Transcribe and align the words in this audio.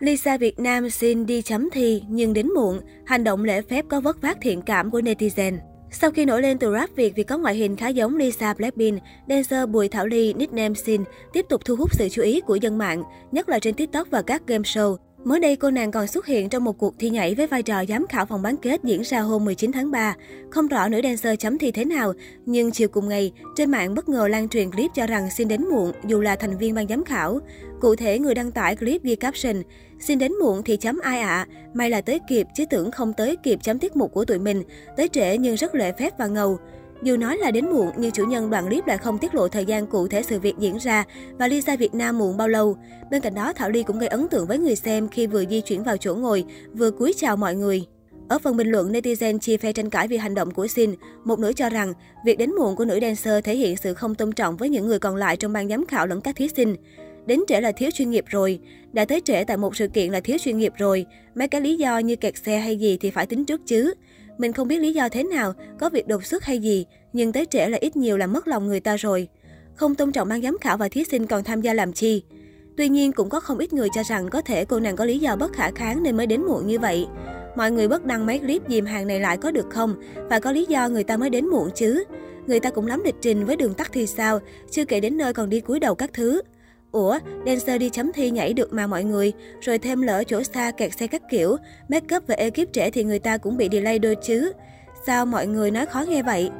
Lisa 0.00 0.36
Việt 0.36 0.58
Nam 0.58 0.90
xin 0.90 1.26
đi 1.26 1.42
chấm 1.42 1.70
thi 1.70 2.02
nhưng 2.08 2.32
đến 2.32 2.48
muộn, 2.54 2.80
hành 3.06 3.24
động 3.24 3.44
lễ 3.44 3.62
phép 3.62 3.84
có 3.88 4.00
vất 4.00 4.22
vát 4.22 4.38
thiện 4.40 4.62
cảm 4.62 4.90
của 4.90 5.00
netizen. 5.00 5.58
Sau 5.90 6.10
khi 6.10 6.24
nổi 6.24 6.42
lên 6.42 6.58
từ 6.58 6.72
rap 6.72 6.90
Việt 6.96 7.12
vì 7.16 7.22
có 7.22 7.38
ngoại 7.38 7.54
hình 7.54 7.76
khá 7.76 7.88
giống 7.88 8.16
Lisa 8.16 8.54
Blackpink, 8.54 9.02
dancer 9.28 9.68
Bùi 9.68 9.88
Thảo 9.88 10.06
Ly 10.06 10.34
nickname 10.34 10.74
Sin 10.74 11.04
tiếp 11.32 11.46
tục 11.48 11.60
thu 11.64 11.76
hút 11.76 11.94
sự 11.94 12.08
chú 12.08 12.22
ý 12.22 12.40
của 12.40 12.56
dân 12.56 12.78
mạng, 12.78 13.02
nhất 13.32 13.48
là 13.48 13.58
trên 13.58 13.74
TikTok 13.74 14.10
và 14.10 14.22
các 14.22 14.42
game 14.46 14.62
show. 14.62 14.96
Mới 15.24 15.40
đây, 15.40 15.56
cô 15.56 15.70
nàng 15.70 15.90
còn 15.90 16.06
xuất 16.06 16.26
hiện 16.26 16.48
trong 16.48 16.64
một 16.64 16.78
cuộc 16.78 16.94
thi 16.98 17.10
nhảy 17.10 17.34
với 17.34 17.46
vai 17.46 17.62
trò 17.62 17.84
giám 17.88 18.06
khảo 18.06 18.26
vòng 18.26 18.42
bán 18.42 18.56
kết 18.56 18.84
diễn 18.84 19.02
ra 19.02 19.20
hôm 19.20 19.44
19 19.44 19.72
tháng 19.72 19.90
3. 19.90 20.14
Không 20.50 20.68
rõ 20.68 20.88
nữ 20.88 21.00
dancer 21.02 21.38
chấm 21.38 21.58
thi 21.58 21.70
thế 21.70 21.84
nào, 21.84 22.12
nhưng 22.46 22.70
chiều 22.70 22.88
cùng 22.88 23.08
ngày, 23.08 23.32
trên 23.56 23.70
mạng 23.70 23.94
bất 23.94 24.08
ngờ 24.08 24.28
lan 24.28 24.48
truyền 24.48 24.70
clip 24.70 24.90
cho 24.94 25.06
rằng 25.06 25.30
xin 25.30 25.48
đến 25.48 25.64
muộn 25.70 25.92
dù 26.06 26.20
là 26.20 26.36
thành 26.36 26.58
viên 26.58 26.74
ban 26.74 26.88
giám 26.88 27.04
khảo. 27.04 27.40
Cụ 27.80 27.96
thể, 27.96 28.18
người 28.18 28.34
đăng 28.34 28.52
tải 28.52 28.76
clip 28.76 29.02
ghi 29.02 29.16
caption, 29.16 29.62
xin 29.98 30.18
đến 30.18 30.32
muộn 30.42 30.62
thì 30.62 30.76
chấm 30.76 30.98
ai 31.02 31.20
ạ, 31.20 31.28
à? 31.28 31.46
may 31.74 31.90
là 31.90 32.00
tới 32.00 32.20
kịp 32.28 32.46
chứ 32.54 32.64
tưởng 32.70 32.90
không 32.90 33.12
tới 33.12 33.36
kịp 33.36 33.58
chấm 33.62 33.78
tiết 33.78 33.96
mục 33.96 34.12
của 34.12 34.24
tụi 34.24 34.38
mình, 34.38 34.62
tới 34.96 35.08
trễ 35.08 35.38
nhưng 35.38 35.54
rất 35.54 35.74
lễ 35.74 35.92
phép 35.98 36.18
và 36.18 36.26
ngầu. 36.26 36.58
Dù 37.02 37.16
nói 37.16 37.36
là 37.36 37.50
đến 37.50 37.70
muộn, 37.70 37.90
nhưng 37.96 38.10
chủ 38.10 38.24
nhân 38.24 38.50
đoạn 38.50 38.68
clip 38.68 38.86
lại 38.86 38.98
không 38.98 39.18
tiết 39.18 39.34
lộ 39.34 39.48
thời 39.48 39.64
gian 39.64 39.86
cụ 39.86 40.08
thể 40.08 40.22
sự 40.22 40.40
việc 40.40 40.54
diễn 40.58 40.76
ra 40.76 41.04
và 41.38 41.48
Lisa 41.48 41.76
Việt 41.76 41.94
Nam 41.94 42.18
muộn 42.18 42.36
bao 42.36 42.48
lâu. 42.48 42.76
Bên 43.10 43.20
cạnh 43.22 43.34
đó, 43.34 43.52
Thảo 43.52 43.70
Ly 43.70 43.82
cũng 43.82 43.98
gây 43.98 44.08
ấn 44.08 44.28
tượng 44.28 44.46
với 44.46 44.58
người 44.58 44.76
xem 44.76 45.08
khi 45.08 45.26
vừa 45.26 45.44
di 45.46 45.60
chuyển 45.60 45.82
vào 45.82 45.96
chỗ 45.96 46.14
ngồi, 46.14 46.44
vừa 46.72 46.90
cúi 46.90 47.12
chào 47.16 47.36
mọi 47.36 47.54
người. 47.54 47.84
Ở 48.28 48.38
phần 48.38 48.56
bình 48.56 48.70
luận, 48.70 48.92
netizen 48.92 49.38
chia 49.38 49.56
phe 49.56 49.72
tranh 49.72 49.90
cãi 49.90 50.08
vì 50.08 50.16
hành 50.16 50.34
động 50.34 50.50
của 50.50 50.66
Sin. 50.66 50.94
Một 51.24 51.38
nữ 51.38 51.52
cho 51.52 51.68
rằng, 51.68 51.92
việc 52.24 52.38
đến 52.38 52.54
muộn 52.54 52.76
của 52.76 52.84
nữ 52.84 52.98
dancer 53.02 53.44
thể 53.44 53.56
hiện 53.56 53.76
sự 53.76 53.94
không 53.94 54.14
tôn 54.14 54.32
trọng 54.32 54.56
với 54.56 54.68
những 54.68 54.86
người 54.86 54.98
còn 54.98 55.16
lại 55.16 55.36
trong 55.36 55.52
ban 55.52 55.68
giám 55.68 55.86
khảo 55.86 56.06
lẫn 56.06 56.20
các 56.20 56.36
thí 56.36 56.48
sinh. 56.56 56.76
Đến 57.26 57.40
trễ 57.48 57.60
là 57.60 57.72
thiếu 57.72 57.90
chuyên 57.94 58.10
nghiệp 58.10 58.24
rồi. 58.28 58.60
Đã 58.92 59.04
tới 59.04 59.20
trễ 59.24 59.44
tại 59.44 59.56
một 59.56 59.76
sự 59.76 59.88
kiện 59.88 60.12
là 60.12 60.20
thiếu 60.20 60.38
chuyên 60.38 60.58
nghiệp 60.58 60.72
rồi. 60.76 61.06
Mấy 61.34 61.48
cái 61.48 61.60
lý 61.60 61.76
do 61.76 61.98
như 61.98 62.16
kẹt 62.16 62.34
xe 62.44 62.58
hay 62.58 62.76
gì 62.76 62.98
thì 63.00 63.10
phải 63.10 63.26
tính 63.26 63.44
trước 63.44 63.60
chứ. 63.66 63.94
Mình 64.40 64.52
không 64.52 64.68
biết 64.68 64.78
lý 64.78 64.92
do 64.92 65.08
thế 65.08 65.22
nào, 65.22 65.52
có 65.78 65.88
việc 65.88 66.08
đột 66.08 66.24
xuất 66.24 66.44
hay 66.44 66.58
gì, 66.58 66.86
nhưng 67.12 67.32
tới 67.32 67.46
trễ 67.46 67.68
là 67.68 67.78
ít 67.80 67.96
nhiều 67.96 68.16
là 68.16 68.26
mất 68.26 68.48
lòng 68.48 68.66
người 68.66 68.80
ta 68.80 68.96
rồi. 68.96 69.28
Không 69.74 69.94
tôn 69.94 70.12
trọng 70.12 70.28
ban 70.28 70.42
giám 70.42 70.58
khảo 70.60 70.76
và 70.76 70.88
thí 70.88 71.04
sinh 71.04 71.26
còn 71.26 71.44
tham 71.44 71.60
gia 71.60 71.74
làm 71.74 71.92
chi. 71.92 72.22
Tuy 72.76 72.88
nhiên 72.88 73.12
cũng 73.12 73.28
có 73.28 73.40
không 73.40 73.58
ít 73.58 73.72
người 73.72 73.88
cho 73.94 74.02
rằng 74.02 74.28
có 74.30 74.42
thể 74.42 74.64
cô 74.64 74.80
nàng 74.80 74.96
có 74.96 75.04
lý 75.04 75.18
do 75.18 75.36
bất 75.36 75.52
khả 75.52 75.70
kháng 75.70 76.02
nên 76.02 76.16
mới 76.16 76.26
đến 76.26 76.42
muộn 76.42 76.66
như 76.66 76.78
vậy. 76.78 77.06
Mọi 77.56 77.70
người 77.70 77.88
bất 77.88 78.04
đăng 78.04 78.26
mấy 78.26 78.38
clip 78.38 78.62
dìm 78.68 78.86
hàng 78.86 79.06
này 79.06 79.20
lại 79.20 79.36
có 79.36 79.50
được 79.50 79.66
không? 79.70 79.94
Và 80.30 80.40
có 80.40 80.52
lý 80.52 80.66
do 80.68 80.88
người 80.88 81.04
ta 81.04 81.16
mới 81.16 81.30
đến 81.30 81.46
muộn 81.46 81.70
chứ? 81.74 82.04
Người 82.46 82.60
ta 82.60 82.70
cũng 82.70 82.86
lắm 82.86 83.02
lịch 83.04 83.16
trình 83.20 83.44
với 83.44 83.56
đường 83.56 83.74
tắt 83.74 83.90
thì 83.92 84.06
sao? 84.06 84.40
Chưa 84.70 84.84
kể 84.84 85.00
đến 85.00 85.18
nơi 85.18 85.32
còn 85.32 85.50
đi 85.50 85.60
cúi 85.60 85.80
đầu 85.80 85.94
các 85.94 86.10
thứ. 86.12 86.40
Ủa, 86.92 87.18
dancer 87.46 87.80
đi 87.80 87.88
chấm 87.88 88.12
thi 88.12 88.30
nhảy 88.30 88.52
được 88.52 88.72
mà 88.72 88.86
mọi 88.86 89.04
người, 89.04 89.32
rồi 89.60 89.78
thêm 89.78 90.02
lỡ 90.02 90.24
chỗ 90.26 90.42
xa 90.42 90.70
kẹt 90.70 90.92
xe 90.98 91.06
các 91.06 91.22
kiểu, 91.30 91.56
make 91.88 92.16
up 92.16 92.22
và 92.26 92.34
ekip 92.34 92.72
trẻ 92.72 92.90
thì 92.90 93.04
người 93.04 93.18
ta 93.18 93.36
cũng 93.36 93.56
bị 93.56 93.68
delay 93.72 93.98
đôi 93.98 94.16
chứ. 94.22 94.52
Sao 95.06 95.26
mọi 95.26 95.46
người 95.46 95.70
nói 95.70 95.86
khó 95.86 96.04
nghe 96.08 96.22
vậy? 96.22 96.50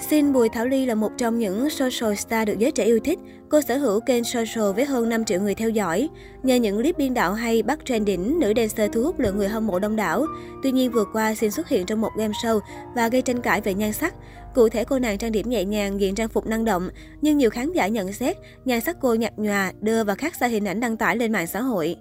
Xin 0.00 0.32
Bùi 0.32 0.48
Thảo 0.48 0.66
Ly 0.66 0.86
là 0.86 0.94
một 0.94 1.12
trong 1.18 1.38
những 1.38 1.70
social 1.70 2.14
star 2.14 2.48
được 2.48 2.58
giới 2.58 2.70
trẻ 2.70 2.84
yêu 2.84 3.00
thích. 3.04 3.18
Cô 3.48 3.60
sở 3.60 3.76
hữu 3.76 4.00
kênh 4.00 4.24
social 4.24 4.72
với 4.74 4.84
hơn 4.84 5.08
5 5.08 5.24
triệu 5.24 5.40
người 5.40 5.54
theo 5.54 5.70
dõi. 5.70 6.08
Nhờ 6.42 6.54
những 6.54 6.76
clip 6.76 6.98
biên 6.98 7.14
đạo 7.14 7.34
hay 7.34 7.62
bắt 7.62 7.78
trend 7.84 8.06
đỉnh, 8.06 8.38
nữ 8.40 8.52
dancer 8.56 8.90
thu 8.92 9.02
hút 9.02 9.20
lượng 9.20 9.36
người 9.36 9.48
hâm 9.48 9.66
mộ 9.66 9.78
đông 9.78 9.96
đảo. 9.96 10.26
Tuy 10.62 10.72
nhiên 10.72 10.92
vừa 10.92 11.04
qua 11.12 11.34
xin 11.34 11.50
xuất 11.50 11.68
hiện 11.68 11.86
trong 11.86 12.00
một 12.00 12.10
game 12.16 12.32
show 12.42 12.60
và 12.94 13.08
gây 13.08 13.22
tranh 13.22 13.40
cãi 13.40 13.60
về 13.60 13.74
nhan 13.74 13.92
sắc. 13.92 14.14
Cụ 14.54 14.68
thể 14.68 14.84
cô 14.84 14.98
nàng 14.98 15.18
trang 15.18 15.32
điểm 15.32 15.50
nhẹ 15.50 15.64
nhàng, 15.64 16.00
diện 16.00 16.14
trang 16.14 16.28
phục 16.28 16.46
năng 16.46 16.64
động, 16.64 16.90
nhưng 17.22 17.38
nhiều 17.38 17.50
khán 17.50 17.72
giả 17.72 17.88
nhận 17.88 18.12
xét 18.12 18.36
nhan 18.64 18.80
sắc 18.80 18.96
cô 19.00 19.14
nhạt 19.14 19.32
nhòa, 19.36 19.72
đưa 19.80 20.04
và 20.04 20.14
khác 20.14 20.34
xa 20.34 20.46
hình 20.46 20.64
ảnh 20.64 20.80
đăng 20.80 20.96
tải 20.96 21.16
lên 21.16 21.32
mạng 21.32 21.46
xã 21.46 21.60
hội. 21.60 21.96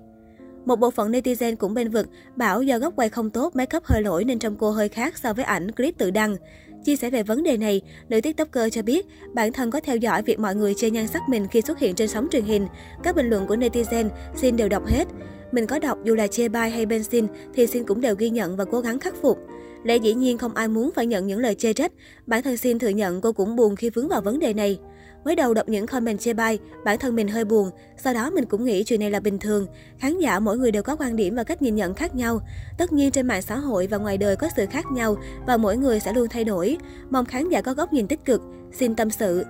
Một 0.66 0.76
bộ 0.76 0.92
phận 0.92 1.11
netizen 1.11 1.56
cũng 1.56 1.73
bên 1.73 1.89
vực, 1.89 2.08
bảo 2.36 2.61
do 2.61 2.80
góc 2.80 2.94
quay 2.95 3.09
không 3.09 3.30
tốt, 3.30 3.56
make 3.56 3.78
up 3.78 3.84
hơi 3.84 4.02
lỗi 4.02 4.23
nên 4.23 4.39
trông 4.39 4.56
cô 4.56 4.72
hơi 4.72 4.89
khác 4.89 5.17
so 5.17 5.34
với 5.34 5.45
ảnh 5.45 5.72
clip 5.72 5.98
tự 5.98 6.11
đăng. 6.11 6.36
Chia 6.83 6.95
sẻ 6.95 7.09
về 7.09 7.23
vấn 7.23 7.44
đề 7.44 7.58
này, 7.58 7.81
nữ 8.09 8.22
tiktoker 8.22 8.73
cho 8.73 8.82
biết 8.82 9.05
bản 9.33 9.54
thân 9.54 9.71
có 9.71 9.80
theo 9.80 9.95
dõi 9.95 10.21
việc 10.21 10.39
mọi 10.39 10.55
người 10.55 10.73
chê 10.73 10.89
nhan 10.89 11.08
sắc 11.08 11.21
mình 11.30 11.48
khi 11.52 11.61
xuất 11.61 11.80
hiện 11.80 11.95
trên 11.95 12.08
sóng 12.08 12.27
truyền 12.32 12.43
hình. 12.43 12.67
Các 13.04 13.15
bình 13.15 13.30
luận 13.30 13.48
của 13.48 13.55
netizen 13.55 14.10
xin 14.36 14.58
đều 14.58 14.70
đọc 14.70 14.86
hết. 14.86 15.08
Mình 15.52 15.67
có 15.67 15.80
đọc 15.80 15.98
dù 16.04 16.15
là 16.15 16.27
chê 16.27 16.49
bai 16.49 16.70
hay 16.70 16.86
bên 16.86 17.04
xin 17.04 17.27
thì 17.54 17.67
xin 17.67 17.83
cũng 17.83 18.02
đều 18.02 18.15
ghi 18.15 18.30
nhận 18.30 18.58
và 18.58 18.65
cố 18.65 18.80
gắng 18.80 18.99
khắc 18.99 19.15
phục. 19.21 19.38
Lẽ 19.83 19.95
dĩ 19.95 20.14
nhiên 20.14 20.38
không 20.38 20.54
ai 20.54 20.67
muốn 20.67 20.92
phải 20.95 21.05
nhận 21.05 21.27
những 21.27 21.39
lời 21.39 21.55
chê 21.55 21.73
trách. 21.73 21.92
Bản 22.26 22.43
thân 22.43 22.58
xin 22.58 22.80
thừa 22.80 22.89
nhận 22.89 23.21
cô 23.21 23.32
cũng 23.32 23.55
buồn 23.55 23.76
khi 23.76 23.89
vướng 23.89 24.08
vào 24.08 24.21
vấn 24.21 24.39
đề 24.39 24.54
này. 24.54 24.80
Mới 25.26 25.36
đầu 25.36 25.54
đọc 25.54 25.70
những 25.70 25.88
comment 25.88 26.20
chê 26.20 26.33
bai, 26.33 26.60
bản 26.86 27.00
thân 27.00 27.16
mình 27.16 27.28
hơi 27.28 27.45
buồn, 27.45 27.72
sau 27.98 28.14
đó 28.14 28.30
mình 28.30 28.45
cũng 28.45 28.66
nghĩ 28.66 28.83
chuyện 28.83 29.00
này 29.00 29.11
là 29.11 29.20
bình 29.20 29.39
thường. 29.39 29.67
Khán 29.98 30.20
giả 30.20 30.39
mỗi 30.39 30.58
người 30.58 30.72
đều 30.72 30.83
có 30.83 30.95
quan 30.95 31.16
điểm 31.16 31.36
và 31.36 31.44
cách 31.44 31.61
nhìn 31.61 31.76
nhận 31.76 31.94
khác 31.94 32.16
nhau. 32.16 32.42
Tất 32.78 32.94
nhiên 32.94 33.11
trên 33.11 33.27
mạng 33.27 33.42
xã 33.42 33.58
hội 33.58 33.88
và 33.88 33.98
ngoài 33.98 34.17
đời 34.17 34.36
có 34.36 34.50
sự 34.56 34.66
khác 34.66 34.86
nhau 34.92 35.17
và 35.48 35.58
mỗi 35.58 35.77
người 35.77 36.00
sẽ 36.00 36.14
luôn 36.14 36.27
thay 36.30 36.44
đổi. 36.44 36.77
Mong 37.10 37.26
khán 37.26 37.50
giả 37.50 37.61
có 37.61 37.73
góc 37.73 37.94
nhìn 37.94 38.08
tích 38.08 38.26
cực. 38.26 38.42
Xin 38.72 38.95
tâm 38.95 39.10
sự. 39.10 39.45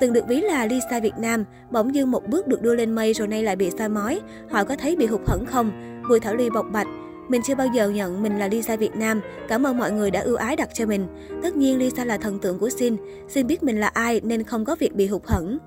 Từng 0.00 0.12
được 0.12 0.28
ví 0.28 0.40
là 0.40 0.66
Lisa 0.66 1.00
Việt 1.00 1.14
Nam, 1.18 1.44
bỗng 1.70 1.94
dưng 1.94 2.10
một 2.10 2.28
bước 2.28 2.46
được 2.46 2.62
đưa 2.62 2.74
lên 2.74 2.94
mây 2.94 3.12
rồi 3.12 3.28
nay 3.28 3.42
lại 3.42 3.56
bị 3.56 3.70
soi 3.78 3.88
mói. 3.88 4.20
Họ 4.50 4.64
có 4.64 4.76
thấy 4.76 4.96
bị 4.96 5.06
hụt 5.06 5.20
hẫng 5.26 5.46
không? 5.46 5.70
Bùi 6.08 6.20
Thảo 6.20 6.34
Ly 6.34 6.50
bộc 6.50 6.66
bạch. 6.72 6.86
Mình 7.28 7.42
chưa 7.44 7.54
bao 7.54 7.66
giờ 7.66 7.88
nhận 7.88 8.22
mình 8.22 8.38
là 8.38 8.48
Lisa 8.48 8.76
Việt 8.76 8.96
Nam. 8.96 9.20
Cảm 9.48 9.66
ơn 9.66 9.78
mọi 9.78 9.92
người 9.92 10.10
đã 10.10 10.20
ưu 10.20 10.36
ái 10.36 10.56
đặt 10.56 10.68
cho 10.74 10.86
mình. 10.86 11.06
Tất 11.42 11.56
nhiên 11.56 11.78
Lisa 11.78 12.04
là 12.04 12.18
thần 12.18 12.38
tượng 12.38 12.58
của 12.58 12.70
Sin. 12.70 12.96
Sin 13.28 13.46
biết 13.46 13.62
mình 13.62 13.80
là 13.80 13.86
ai 13.86 14.20
nên 14.24 14.42
không 14.42 14.64
có 14.64 14.76
việc 14.78 14.94
bị 14.94 15.06
hụt 15.06 15.22
hẫng. 15.24 15.58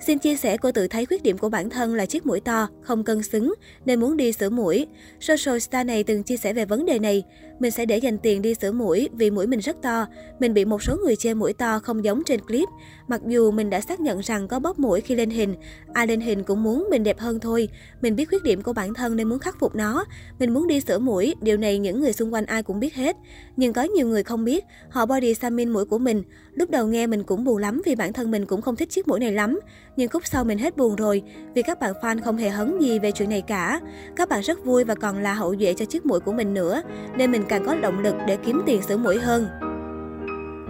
Xin 0.00 0.18
chia 0.18 0.36
sẻ 0.36 0.56
cô 0.56 0.72
tự 0.72 0.88
thấy 0.88 1.06
khuyết 1.06 1.22
điểm 1.22 1.38
của 1.38 1.48
bản 1.48 1.70
thân 1.70 1.94
là 1.94 2.06
chiếc 2.06 2.26
mũi 2.26 2.40
to, 2.40 2.68
không 2.82 3.04
cân 3.04 3.22
xứng, 3.22 3.54
nên 3.84 4.00
muốn 4.00 4.16
đi 4.16 4.32
sửa 4.32 4.50
mũi. 4.50 4.86
Social 5.20 5.58
star 5.58 5.86
này 5.86 6.04
từng 6.04 6.22
chia 6.22 6.36
sẻ 6.36 6.52
về 6.52 6.64
vấn 6.64 6.86
đề 6.86 6.98
này. 6.98 7.24
Mình 7.58 7.70
sẽ 7.70 7.86
để 7.86 7.98
dành 7.98 8.18
tiền 8.18 8.42
đi 8.42 8.54
sửa 8.54 8.72
mũi 8.72 9.08
vì 9.12 9.30
mũi 9.30 9.46
mình 9.46 9.58
rất 9.58 9.82
to. 9.82 10.06
Mình 10.40 10.54
bị 10.54 10.64
một 10.64 10.82
số 10.82 10.96
người 11.04 11.16
chê 11.16 11.34
mũi 11.34 11.52
to 11.52 11.78
không 11.78 12.04
giống 12.04 12.22
trên 12.26 12.40
clip. 12.40 12.68
Mặc 13.08 13.20
dù 13.26 13.50
mình 13.50 13.70
đã 13.70 13.80
xác 13.80 14.00
nhận 14.00 14.20
rằng 14.20 14.48
có 14.48 14.58
bóp 14.58 14.78
mũi 14.78 15.00
khi 15.00 15.14
lên 15.14 15.30
hình. 15.30 15.54
Ai 15.92 16.06
lên 16.06 16.20
hình 16.20 16.42
cũng 16.42 16.62
muốn 16.62 16.86
mình 16.90 17.04
đẹp 17.04 17.18
hơn 17.18 17.40
thôi. 17.40 17.68
Mình 18.00 18.16
biết 18.16 18.28
khuyết 18.28 18.42
điểm 18.42 18.62
của 18.62 18.72
bản 18.72 18.94
thân 18.94 19.16
nên 19.16 19.28
muốn 19.28 19.38
khắc 19.38 19.58
phục 19.58 19.74
nó. 19.74 20.04
Mình 20.38 20.54
muốn 20.54 20.66
đi 20.66 20.80
sửa 20.80 20.98
mũi, 20.98 21.34
điều 21.42 21.56
này 21.56 21.78
những 21.78 22.00
người 22.00 22.12
xung 22.12 22.34
quanh 22.34 22.46
ai 22.46 22.62
cũng 22.62 22.80
biết 22.80 22.94
hết. 22.94 23.16
Nhưng 23.56 23.72
có 23.72 23.82
nhiều 23.82 24.06
người 24.08 24.22
không 24.22 24.44
biết, 24.44 24.64
họ 24.90 25.06
body 25.06 25.34
xamin 25.34 25.68
mũi 25.68 25.84
của 25.84 25.98
mình. 25.98 26.22
Lúc 26.54 26.70
đầu 26.70 26.86
nghe 26.86 27.06
mình 27.06 27.22
cũng 27.22 27.44
buồn 27.44 27.56
lắm 27.56 27.82
vì 27.84 27.94
bản 27.94 28.12
thân 28.12 28.30
mình 28.30 28.46
cũng 28.46 28.62
không 28.62 28.76
thích 28.76 28.90
chiếc 28.90 29.08
mũi 29.08 29.20
này 29.20 29.32
lắm. 29.32 29.60
Nhưng 29.98 30.08
khúc 30.08 30.26
sau 30.26 30.44
mình 30.44 30.58
hết 30.58 30.76
buồn 30.76 30.96
rồi 30.96 31.22
vì 31.54 31.62
các 31.62 31.80
bạn 31.80 31.92
fan 32.02 32.22
không 32.24 32.36
hề 32.36 32.48
hấn 32.48 32.78
gì 32.78 32.98
về 32.98 33.12
chuyện 33.12 33.30
này 33.30 33.42
cả. 33.42 33.80
Các 34.16 34.28
bạn 34.28 34.40
rất 34.40 34.64
vui 34.64 34.84
và 34.84 34.94
còn 34.94 35.18
là 35.18 35.34
hậu 35.34 35.56
duệ 35.56 35.74
cho 35.74 35.84
chiếc 35.84 36.06
mũi 36.06 36.20
của 36.20 36.32
mình 36.32 36.54
nữa. 36.54 36.82
Nên 37.16 37.30
mình 37.32 37.42
càng 37.48 37.64
có 37.66 37.74
động 37.74 38.00
lực 38.00 38.14
để 38.26 38.36
kiếm 38.36 38.62
tiền 38.66 38.82
sửa 38.82 38.96
mũi 38.96 39.18
hơn. 39.18 39.48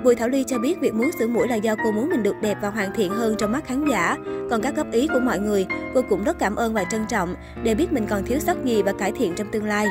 Bùi 0.05 0.15
Thảo 0.15 0.29
Ly 0.29 0.45
cho 0.47 0.59
biết 0.59 0.81
việc 0.81 0.95
muốn 0.95 1.11
sửa 1.19 1.27
mũi 1.27 1.49
là 1.49 1.57
do 1.57 1.75
cô 1.85 1.93
muốn 1.93 2.09
mình 2.11 2.23
được 2.23 2.37
đẹp 2.43 2.59
và 2.63 2.71
hoàn 2.71 2.93
thiện 2.95 3.13
hơn 3.13 3.35
trong 3.39 3.53
mắt 3.53 3.67
khán 3.67 3.89
giả. 3.91 4.17
Còn 4.51 4.63
các 4.63 4.77
góp 4.77 4.93
ý 4.93 5.07
của 5.07 5.21
mọi 5.21 5.39
người, 5.39 5.67
cô 5.95 6.03
cũng 6.09 6.25
rất 6.25 6.39
cảm 6.39 6.57
ơn 6.57 6.75
và 6.75 6.85
trân 6.85 7.07
trọng 7.09 7.35
để 7.63 7.75
biết 7.75 7.93
mình 7.93 8.07
còn 8.11 8.25
thiếu 8.25 8.39
sót 8.39 8.65
gì 8.65 8.83
và 8.83 8.93
cải 8.93 9.13
thiện 9.13 9.35
trong 9.37 9.51
tương 9.51 9.65
lai. 9.65 9.87